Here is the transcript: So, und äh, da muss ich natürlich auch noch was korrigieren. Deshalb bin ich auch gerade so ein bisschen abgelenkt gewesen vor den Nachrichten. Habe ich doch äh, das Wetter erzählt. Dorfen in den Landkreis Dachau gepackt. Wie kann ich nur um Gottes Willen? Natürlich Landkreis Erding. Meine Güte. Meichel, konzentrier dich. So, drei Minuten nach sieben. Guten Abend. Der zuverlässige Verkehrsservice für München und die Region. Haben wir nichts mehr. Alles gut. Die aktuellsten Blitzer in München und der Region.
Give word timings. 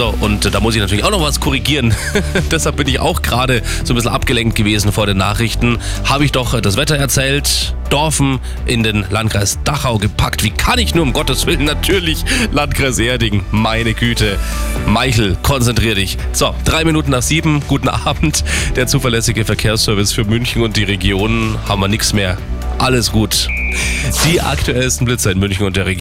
So, 0.00 0.14
und 0.22 0.46
äh, 0.46 0.50
da 0.50 0.60
muss 0.60 0.74
ich 0.74 0.80
natürlich 0.80 1.04
auch 1.04 1.10
noch 1.10 1.20
was 1.20 1.40
korrigieren. 1.40 1.94
Deshalb 2.50 2.76
bin 2.76 2.88
ich 2.88 3.00
auch 3.00 3.20
gerade 3.20 3.60
so 3.84 3.92
ein 3.92 3.96
bisschen 3.96 4.10
abgelenkt 4.10 4.56
gewesen 4.56 4.92
vor 4.92 5.04
den 5.04 5.18
Nachrichten. 5.18 5.76
Habe 6.08 6.24
ich 6.24 6.32
doch 6.32 6.54
äh, 6.54 6.62
das 6.62 6.78
Wetter 6.78 6.96
erzählt. 6.96 7.74
Dorfen 7.90 8.38
in 8.64 8.82
den 8.82 9.04
Landkreis 9.10 9.58
Dachau 9.62 9.98
gepackt. 9.98 10.42
Wie 10.42 10.48
kann 10.48 10.78
ich 10.78 10.94
nur 10.94 11.02
um 11.02 11.12
Gottes 11.12 11.44
Willen? 11.44 11.66
Natürlich 11.66 12.24
Landkreis 12.50 12.98
Erding. 12.98 13.44
Meine 13.50 13.92
Güte. 13.92 14.38
Meichel, 14.86 15.36
konzentrier 15.42 15.96
dich. 15.96 16.16
So, 16.32 16.54
drei 16.64 16.84
Minuten 16.84 17.10
nach 17.10 17.20
sieben. 17.20 17.60
Guten 17.68 17.88
Abend. 17.90 18.42
Der 18.76 18.86
zuverlässige 18.86 19.44
Verkehrsservice 19.44 20.14
für 20.14 20.24
München 20.24 20.62
und 20.62 20.78
die 20.78 20.84
Region. 20.84 21.58
Haben 21.68 21.82
wir 21.82 21.88
nichts 21.88 22.14
mehr. 22.14 22.38
Alles 22.78 23.12
gut. 23.12 23.48
Die 24.24 24.40
aktuellsten 24.40 25.04
Blitzer 25.04 25.32
in 25.32 25.38
München 25.38 25.66
und 25.66 25.76
der 25.76 25.84
Region. 25.84 25.98